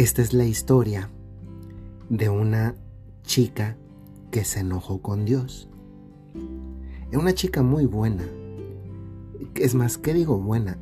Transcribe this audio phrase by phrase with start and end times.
[0.00, 1.10] Esta es la historia
[2.08, 2.74] de una
[3.22, 3.76] chica
[4.30, 5.68] que se enojó con Dios.
[7.10, 8.24] Es una chica muy buena.
[9.56, 10.78] Es más, ¿qué digo buena?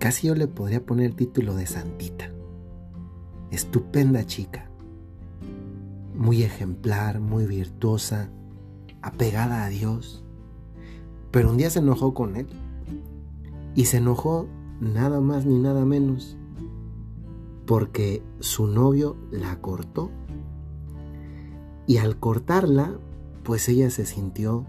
[0.00, 2.32] Casi yo le podría poner el título de santita.
[3.52, 4.68] Estupenda chica.
[6.16, 8.28] Muy ejemplar, muy virtuosa,
[9.02, 10.24] apegada a Dios.
[11.30, 12.48] Pero un día se enojó con él.
[13.76, 14.48] Y se enojó
[14.80, 16.36] nada más ni nada menos
[17.66, 20.10] porque su novio la cortó.
[21.86, 22.98] Y al cortarla,
[23.42, 24.66] pues ella se sintió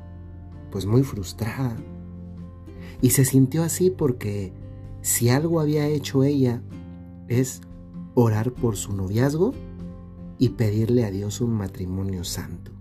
[0.71, 1.75] pues muy frustrada.
[3.01, 4.53] Y se sintió así porque
[5.01, 6.61] si algo había hecho ella
[7.27, 7.61] es
[8.15, 9.53] orar por su noviazgo
[10.37, 12.71] y pedirle a Dios un matrimonio santo.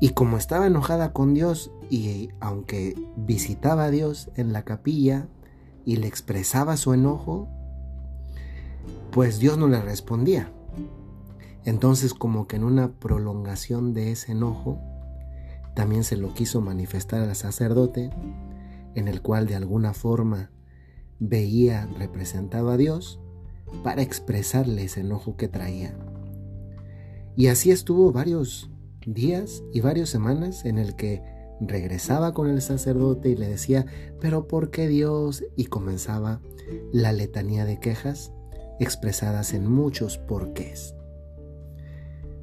[0.00, 5.28] Y como estaba enojada con Dios y aunque visitaba a Dios en la capilla
[5.84, 7.48] y le expresaba su enojo,
[9.10, 10.52] pues Dios no le respondía.
[11.64, 14.78] Entonces como que en una prolongación de ese enojo,
[15.74, 18.10] también se lo quiso manifestar al sacerdote,
[18.94, 20.50] en el cual de alguna forma
[21.20, 23.20] veía representado a Dios
[23.82, 25.94] para expresarle ese enojo que traía.
[27.36, 28.70] Y así estuvo varios
[29.06, 31.22] días y varias semanas en el que
[31.60, 33.86] regresaba con el sacerdote y le decía,
[34.20, 35.44] pero ¿por qué Dios?
[35.56, 36.40] Y comenzaba
[36.92, 38.32] la letanía de quejas
[38.80, 40.94] expresadas en muchos porqués.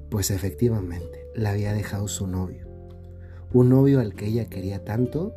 [0.10, 2.68] Pues efectivamente, la había dejado su novio.
[3.54, 5.34] Un novio al que ella quería tanto,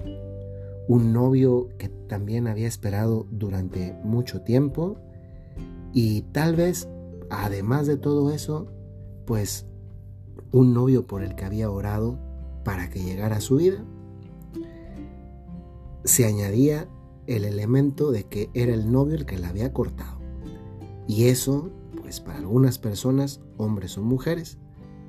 [0.89, 4.97] un novio que también había esperado durante mucho tiempo
[5.93, 6.89] y tal vez,
[7.31, 8.67] además de todo eso,
[9.27, 9.67] pues
[10.53, 12.19] un novio por el que había orado
[12.65, 13.85] para que llegara a su vida.
[16.05, 16.89] Se añadía
[17.27, 20.18] el elemento de que era el novio el que la había cortado.
[21.09, 21.71] Y eso,
[22.03, 24.59] pues para algunas personas, hombres o mujeres,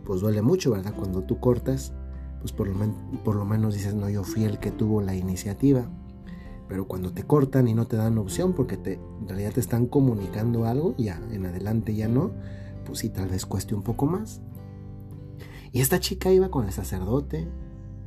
[0.05, 0.95] pues duele mucho, ¿verdad?
[0.95, 1.93] Cuando tú cortas,
[2.39, 2.75] pues por lo,
[3.23, 5.89] por lo menos dices, no, yo fui el que tuvo la iniciativa.
[6.69, 9.87] Pero cuando te cortan y no te dan opción porque te, en realidad te están
[9.87, 12.31] comunicando algo, ya en adelante ya no,
[12.85, 14.41] pues sí, tal vez cueste un poco más.
[15.73, 17.49] Y esta chica iba con el sacerdote,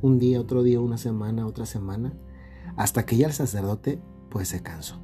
[0.01, 2.13] un día, otro día, una semana, otra semana,
[2.75, 4.99] hasta que ya el sacerdote pues se cansó.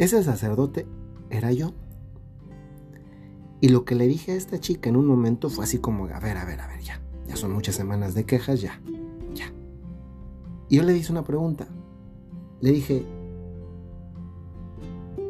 [0.00, 0.86] Ese sacerdote
[1.28, 1.74] era yo.
[3.60, 6.18] Y lo que le dije a esta chica en un momento fue así como, a
[6.18, 7.02] ver, a ver, a ver, ya.
[7.28, 8.80] Ya son muchas semanas de quejas, ya,
[9.34, 9.52] ya.
[10.70, 11.68] Y yo le hice una pregunta.
[12.62, 13.04] Le dije,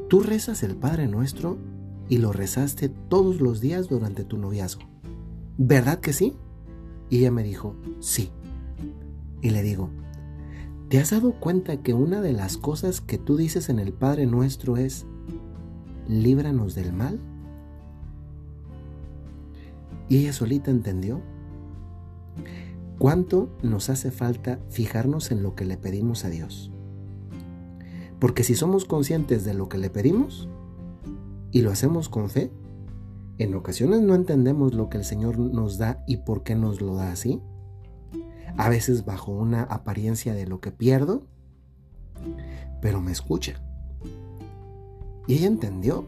[0.09, 1.59] tú rezas el Padre Nuestro
[2.09, 4.83] y lo rezaste todos los días durante tu noviazgo.
[5.59, 6.37] ¿Verdad que sí?
[7.09, 8.31] Y ella me dijo, sí.
[9.43, 9.91] Y le digo,
[10.91, 14.27] ¿Te has dado cuenta que una de las cosas que tú dices en el Padre
[14.27, 15.07] Nuestro es,
[16.09, 17.21] líbranos del mal?
[20.09, 21.21] Y ella solita entendió.
[22.99, 26.73] ¿Cuánto nos hace falta fijarnos en lo que le pedimos a Dios?
[28.19, 30.49] Porque si somos conscientes de lo que le pedimos
[31.53, 32.51] y lo hacemos con fe,
[33.39, 36.97] en ocasiones no entendemos lo que el Señor nos da y por qué nos lo
[36.97, 37.41] da así
[38.57, 41.23] a veces bajo una apariencia de lo que pierdo,
[42.81, 43.61] pero me escucha.
[45.27, 46.07] Y ella entendió.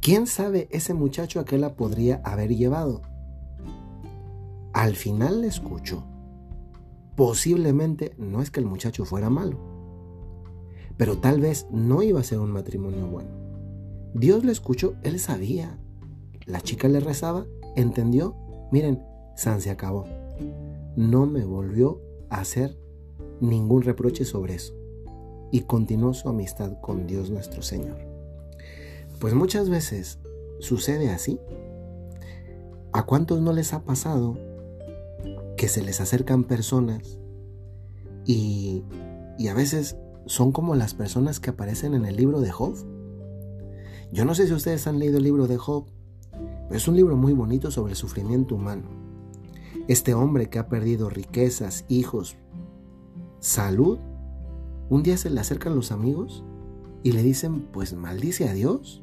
[0.00, 3.02] ¿Quién sabe ese muchacho a qué la podría haber llevado?
[4.72, 6.04] Al final le escuchó.
[7.14, 9.58] Posiblemente no es que el muchacho fuera malo,
[10.96, 13.30] pero tal vez no iba a ser un matrimonio bueno.
[14.14, 15.78] Dios le escuchó, él sabía.
[16.46, 17.44] La chica le rezaba,
[17.76, 18.34] entendió.
[18.72, 19.02] Miren,
[19.36, 20.06] San se acabó
[20.96, 22.76] no me volvió a hacer
[23.40, 24.74] ningún reproche sobre eso
[25.50, 27.98] y continuó su amistad con Dios nuestro Señor.
[29.20, 30.18] Pues muchas veces
[30.58, 31.38] sucede así.
[32.92, 34.36] ¿A cuántos no les ha pasado
[35.56, 37.18] que se les acercan personas
[38.24, 38.82] y,
[39.38, 39.96] y a veces
[40.26, 42.74] son como las personas que aparecen en el libro de Job?
[44.10, 45.86] Yo no sé si ustedes han leído el libro de Job,
[46.32, 49.01] pero es un libro muy bonito sobre el sufrimiento humano.
[49.88, 52.36] Este hombre que ha perdido riquezas, hijos,
[53.40, 53.98] salud,
[54.88, 56.44] un día se le acercan los amigos
[57.02, 59.02] y le dicen, pues maldice a Dios.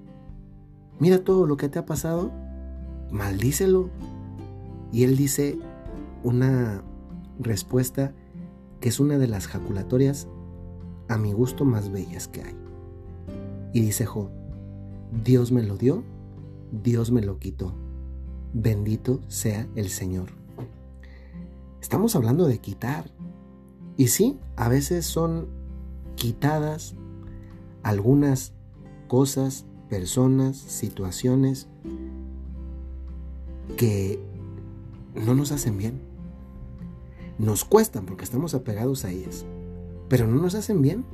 [0.99, 2.31] Mira todo lo que te ha pasado,
[3.11, 3.89] maldícelo.
[4.91, 5.57] Y él dice
[6.23, 6.83] una
[7.39, 8.13] respuesta
[8.79, 10.27] que es una de las jaculatorias
[11.07, 12.55] a mi gusto más bellas que hay.
[13.73, 14.29] Y dice Job,
[15.23, 16.03] Dios me lo dio,
[16.71, 17.73] Dios me lo quitó.
[18.53, 20.38] Bendito sea el Señor.
[21.81, 23.11] Estamos hablando de quitar.
[23.97, 25.47] Y sí, a veces son
[26.15, 26.95] quitadas
[27.83, 28.53] algunas
[29.07, 31.67] cosas, personas, situaciones
[33.77, 34.19] que
[35.15, 36.01] no nos hacen bien.
[37.37, 39.45] Nos cuestan porque estamos apegados a ellas,
[40.09, 41.05] pero no nos hacen bien.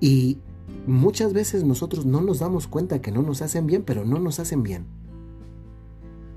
[0.00, 0.38] Y
[0.86, 4.38] muchas veces nosotros no nos damos cuenta que no nos hacen bien, pero no nos
[4.40, 4.86] hacen bien.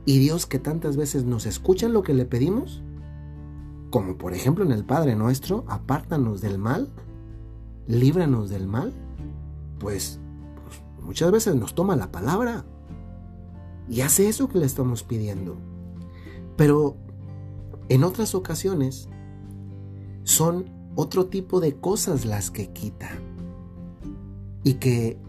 [0.05, 2.81] Y Dios que tantas veces nos escucha lo que le pedimos,
[3.93, 6.89] como por ejemplo en el Padre nuestro, apártanos del mal,
[7.85, 8.91] líbranos del mal,
[9.77, 10.19] pues,
[10.65, 12.65] pues muchas veces nos toma la palabra
[13.87, 15.57] y hace eso que le estamos pidiendo.
[16.57, 16.97] Pero
[17.87, 19.09] en otras ocasiones
[20.23, 23.11] son otro tipo de cosas las que quita.
[24.63, 25.19] Y que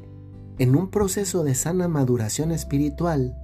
[0.57, 3.37] en un proceso de sana maduración espiritual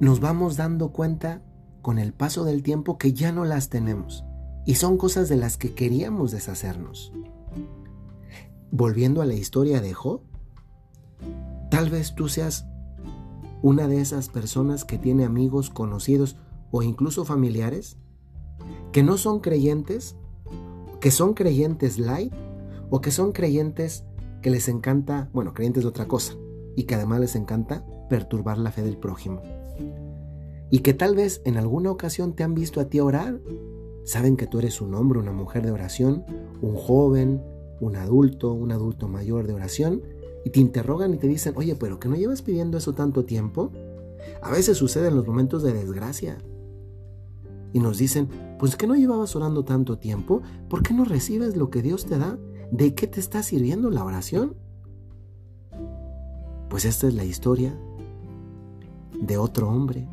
[0.00, 1.42] nos vamos dando cuenta
[1.86, 4.24] con el paso del tiempo que ya no las tenemos.
[4.64, 7.12] Y son cosas de las que queríamos deshacernos.
[8.72, 10.22] Volviendo a la historia de Job,
[11.70, 12.66] tal vez tú seas
[13.62, 16.36] una de esas personas que tiene amigos, conocidos
[16.72, 17.98] o incluso familiares
[18.90, 20.16] que no son creyentes,
[21.00, 22.32] que son creyentes light
[22.90, 24.02] o que son creyentes
[24.42, 26.34] que les encanta, bueno, creyentes de otra cosa
[26.74, 29.40] y que además les encanta perturbar la fe del prójimo.
[30.70, 33.40] Y que tal vez en alguna ocasión te han visto a ti orar,
[34.04, 36.24] saben que tú eres un hombre, una mujer de oración,
[36.60, 37.42] un joven,
[37.80, 40.02] un adulto, un adulto mayor de oración,
[40.44, 43.70] y te interrogan y te dicen, oye, pero que no llevas pidiendo eso tanto tiempo.
[44.42, 46.38] A veces sucede en los momentos de desgracia.
[47.72, 48.28] Y nos dicen,
[48.58, 52.18] pues que no llevabas orando tanto tiempo, ¿por qué no recibes lo que Dios te
[52.18, 52.38] da?
[52.70, 54.56] ¿De qué te está sirviendo la oración?
[56.70, 57.76] Pues esta es la historia
[59.20, 60.08] de otro hombre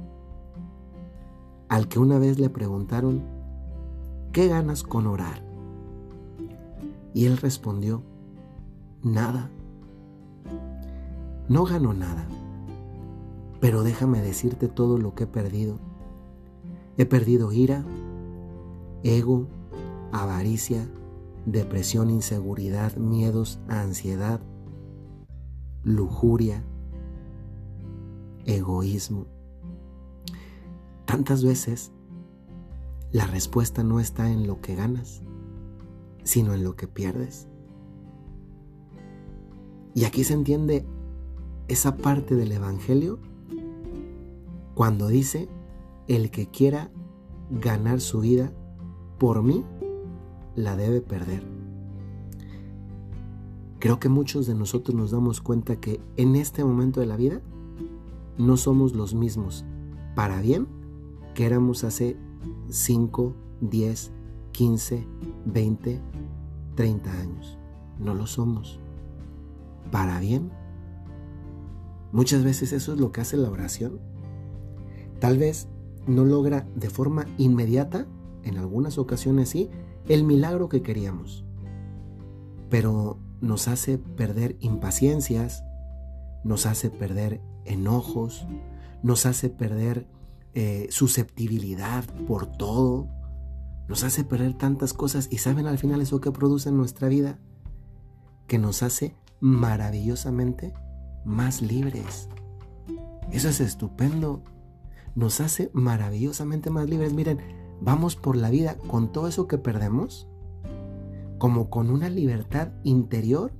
[1.74, 3.24] al que una vez le preguntaron,
[4.32, 5.44] ¿qué ganas con orar?
[7.16, 8.04] Y él respondió,
[9.02, 9.50] nada.
[11.50, 12.28] No gano nada,
[13.60, 15.80] pero déjame decirte todo lo que he perdido.
[17.00, 17.84] He perdido ira,
[19.02, 19.48] ego,
[20.12, 20.88] avaricia,
[21.48, 24.42] depresión, inseguridad, miedos, ansiedad,
[25.84, 26.64] lujuria,
[28.46, 29.33] egoísmo.
[31.14, 31.92] Tantas veces
[33.12, 35.22] la respuesta no está en lo que ganas,
[36.24, 37.48] sino en lo que pierdes.
[39.94, 40.88] Y aquí se entiende
[41.68, 43.20] esa parte del Evangelio
[44.74, 45.50] cuando dice,
[46.08, 46.90] el que quiera
[47.52, 48.52] ganar su vida
[49.20, 49.64] por mí,
[50.56, 51.44] la debe perder.
[53.78, 57.40] Creo que muchos de nosotros nos damos cuenta que en este momento de la vida
[58.40, 59.64] no somos los mismos
[60.16, 60.82] para bien
[61.34, 62.18] que éramos hace
[62.70, 64.12] 5, 10,
[64.52, 65.08] 15,
[65.46, 66.02] 20,
[66.76, 67.58] 30 años.
[68.00, 68.80] No lo somos.
[69.92, 70.52] Para bien
[72.14, 74.00] Muchas veces eso es lo que hace la oración.
[75.20, 75.68] Tal vez
[76.06, 78.06] no logra de forma inmediata,
[78.44, 79.72] en algunas ocasiones sí,
[80.08, 81.44] el milagro que queríamos.
[82.70, 85.64] Pero nos hace perder impaciencias,
[86.44, 88.46] nos hace perder enojos,
[89.02, 90.06] nos hace perder
[90.54, 93.08] eh, susceptibilidad por todo,
[93.88, 97.40] nos hace perder tantas cosas y saben al final eso que produce en nuestra vida,
[98.48, 100.74] que nos hace maravillosamente
[101.26, 102.30] más libres.
[103.32, 104.44] Eso es estupendo.
[105.16, 107.14] Nos hace maravillosamente más libres.
[107.14, 107.40] Miren,
[107.82, 110.28] vamos por la vida con todo eso que perdemos,
[111.38, 113.52] como con una libertad interior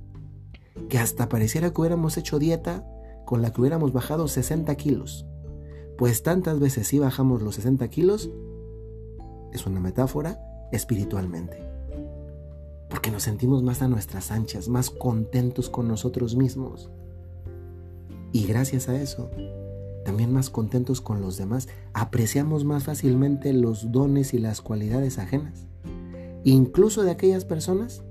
[0.88, 2.86] que hasta pareciera que hubiéramos hecho dieta
[3.24, 5.26] con la que hubiéramos bajado 60 kilos.
[5.96, 8.30] Pues tantas veces si bajamos los 60 kilos,
[9.52, 10.40] es una metáfora
[10.72, 11.58] espiritualmente.
[12.90, 16.90] Porque nos sentimos más a nuestras anchas, más contentos con nosotros mismos.
[18.32, 19.30] Y gracias a eso,
[20.04, 25.68] también más contentos con los demás, apreciamos más fácilmente los dones y las cualidades ajenas,
[26.42, 28.02] incluso de aquellas personas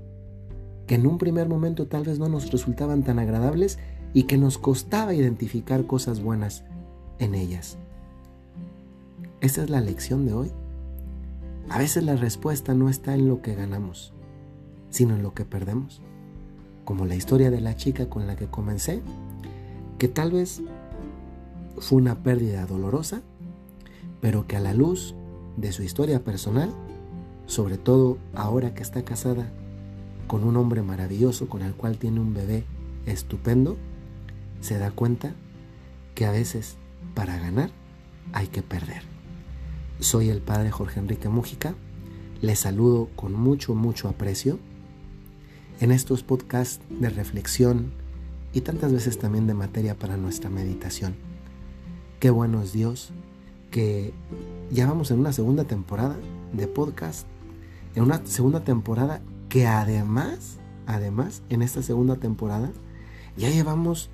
[0.86, 3.78] que en un primer momento tal vez no nos resultaban tan agradables
[4.14, 6.64] y que nos costaba identificar cosas buenas
[7.18, 7.78] en ellas.
[9.40, 10.50] Esta es la lección de hoy.
[11.68, 14.12] A veces la respuesta no está en lo que ganamos,
[14.90, 16.00] sino en lo que perdemos.
[16.84, 19.02] Como la historia de la chica con la que comencé,
[19.98, 20.62] que tal vez
[21.78, 23.22] fue una pérdida dolorosa,
[24.20, 25.14] pero que a la luz
[25.56, 26.70] de su historia personal,
[27.46, 29.50] sobre todo ahora que está casada
[30.26, 32.64] con un hombre maravilloso con el cual tiene un bebé
[33.06, 33.76] estupendo,
[34.60, 35.34] se da cuenta
[36.14, 36.76] que a veces
[37.14, 37.70] para ganar
[38.32, 39.02] hay que perder.
[40.00, 41.74] Soy el padre Jorge Enrique Mújica,
[42.42, 44.58] les saludo con mucho, mucho aprecio
[45.80, 47.92] en estos podcasts de reflexión
[48.52, 51.14] y tantas veces también de materia para nuestra meditación.
[52.20, 53.10] Qué bueno es Dios
[53.70, 54.12] que
[54.70, 56.16] ya vamos en una segunda temporada
[56.52, 57.26] de podcast,
[57.94, 62.72] en una segunda temporada que además, además, en esta segunda temporada
[63.36, 64.10] ya llevamos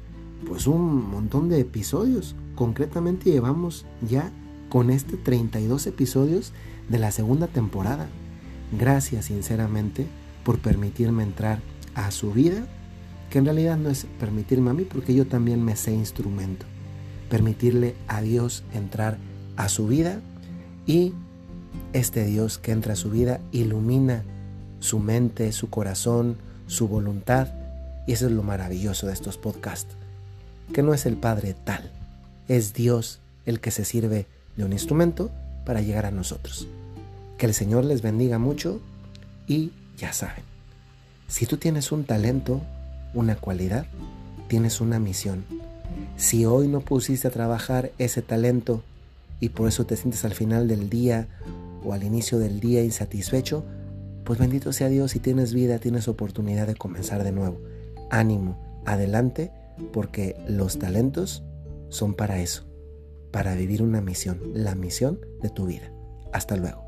[0.47, 2.35] pues un montón de episodios.
[2.61, 4.31] Concretamente llevamos ya
[4.69, 6.53] con este 32 episodios
[6.91, 8.07] de la segunda temporada.
[8.79, 10.07] Gracias sinceramente
[10.45, 11.61] por permitirme entrar
[11.95, 12.67] a su vida,
[13.31, 16.67] que en realidad no es permitirme a mí porque yo también me sé instrumento.
[17.31, 19.17] Permitirle a Dios entrar
[19.57, 20.21] a su vida
[20.85, 21.15] y
[21.95, 24.23] este Dios que entra a su vida ilumina
[24.81, 26.37] su mente, su corazón,
[26.67, 27.49] su voluntad.
[28.07, 29.97] Y eso es lo maravilloso de estos podcasts,
[30.75, 31.91] que no es el Padre tal,
[32.51, 34.27] es Dios el que se sirve
[34.57, 35.31] de un instrumento
[35.65, 36.67] para llegar a nosotros.
[37.39, 38.81] Que el Señor les bendiga mucho
[39.47, 40.43] y ya saben,
[41.29, 42.61] si tú tienes un talento,
[43.15, 43.87] una cualidad,
[44.49, 45.45] tienes una misión.
[46.17, 48.83] Si hoy no pusiste a trabajar ese talento
[49.39, 51.29] y por eso te sientes al final del día
[51.85, 53.65] o al inicio del día insatisfecho,
[54.25, 57.61] pues bendito sea Dios, si tienes vida, tienes oportunidad de comenzar de nuevo.
[58.11, 59.53] Ánimo, adelante,
[59.93, 61.45] porque los talentos
[61.91, 62.65] son para eso,
[63.31, 65.93] para vivir una misión, la misión de tu vida.
[66.33, 66.83] Hasta luego.